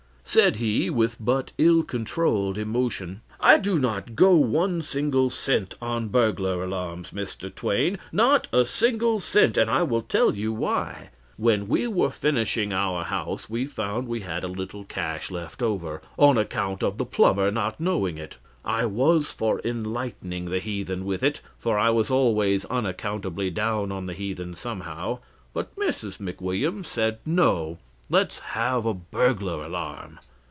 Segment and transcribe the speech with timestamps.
[0.23, 6.07] Said he, with but ill controlled emotion: "I do not go one single cent on
[6.07, 7.53] burglar alarms, Mr.
[7.53, 11.09] Twain not a single cent and I will tell you why.
[11.35, 16.01] When we were finishing our house, we found we had a little cash left over,
[16.17, 18.37] on account of the plumber not knowing it.
[18.63, 24.05] I was for enlightening the heathen with it, for I was always unaccountably down on
[24.05, 25.19] the heathen somehow;
[25.53, 26.19] but Mrs.
[26.19, 27.79] McWilliams said no,
[28.09, 30.19] let's have a burglar alarm.